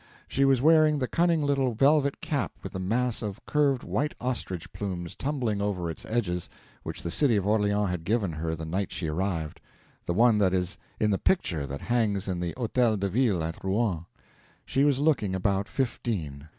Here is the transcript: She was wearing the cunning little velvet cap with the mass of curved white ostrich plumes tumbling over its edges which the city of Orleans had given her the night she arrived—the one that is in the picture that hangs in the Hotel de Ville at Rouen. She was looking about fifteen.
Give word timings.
She 0.27 0.45
was 0.45 0.63
wearing 0.63 0.97
the 0.97 1.07
cunning 1.07 1.43
little 1.43 1.73
velvet 1.75 2.21
cap 2.21 2.53
with 2.63 2.71
the 2.73 2.79
mass 2.79 3.21
of 3.21 3.39
curved 3.45 3.83
white 3.83 4.15
ostrich 4.19 4.73
plumes 4.73 5.13
tumbling 5.15 5.61
over 5.61 5.91
its 5.91 6.07
edges 6.07 6.49
which 6.81 7.03
the 7.03 7.11
city 7.11 7.35
of 7.37 7.45
Orleans 7.45 7.87
had 7.91 8.03
given 8.03 8.31
her 8.31 8.55
the 8.55 8.65
night 8.65 8.91
she 8.91 9.07
arrived—the 9.09 10.13
one 10.15 10.39
that 10.39 10.55
is 10.55 10.79
in 10.99 11.11
the 11.11 11.19
picture 11.19 11.67
that 11.67 11.81
hangs 11.81 12.27
in 12.27 12.39
the 12.39 12.55
Hotel 12.57 12.97
de 12.97 13.09
Ville 13.09 13.43
at 13.43 13.63
Rouen. 13.63 14.07
She 14.65 14.83
was 14.83 14.97
looking 14.97 15.35
about 15.35 15.67
fifteen. 15.69 16.47